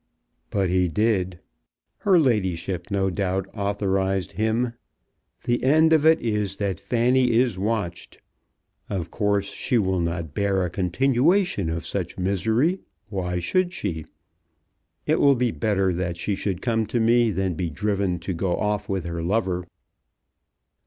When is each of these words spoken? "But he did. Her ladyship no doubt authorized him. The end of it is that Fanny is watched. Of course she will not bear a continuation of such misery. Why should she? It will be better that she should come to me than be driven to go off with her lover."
"But 0.49 0.71
he 0.71 0.87
did. 0.87 1.39
Her 1.99 2.17
ladyship 2.17 2.89
no 2.89 3.11
doubt 3.11 3.47
authorized 3.53 4.31
him. 4.31 4.73
The 5.43 5.63
end 5.63 5.93
of 5.93 6.07
it 6.07 6.19
is 6.21 6.57
that 6.57 6.79
Fanny 6.79 7.33
is 7.33 7.59
watched. 7.59 8.19
Of 8.89 9.11
course 9.11 9.51
she 9.53 9.77
will 9.77 9.99
not 9.99 10.33
bear 10.33 10.65
a 10.65 10.71
continuation 10.71 11.69
of 11.69 11.85
such 11.85 12.17
misery. 12.17 12.79
Why 13.09 13.37
should 13.37 13.73
she? 13.73 14.05
It 15.05 15.19
will 15.19 15.35
be 15.35 15.51
better 15.51 15.93
that 15.93 16.17
she 16.17 16.33
should 16.33 16.63
come 16.63 16.87
to 16.87 16.99
me 16.99 17.29
than 17.29 17.53
be 17.53 17.69
driven 17.69 18.17
to 18.21 18.33
go 18.33 18.57
off 18.57 18.89
with 18.89 19.05
her 19.05 19.21
lover." 19.21 19.67